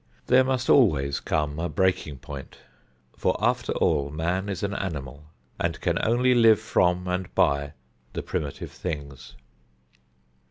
There 0.25 0.43
must 0.43 0.67
always 0.67 1.19
come 1.19 1.59
a 1.59 1.69
breaking 1.69 2.17
point, 2.17 2.57
for, 3.15 3.37
after 3.39 3.71
all, 3.73 4.09
man 4.09 4.49
is 4.49 4.63
an 4.63 4.73
animal 4.73 5.25
and 5.59 5.79
can 5.79 5.97
live 5.97 6.05
only 6.07 6.55
from 6.55 7.07
and 7.07 7.35
by 7.35 7.73
the 8.13 8.23
primitive 8.23 8.71
things. 8.71 9.35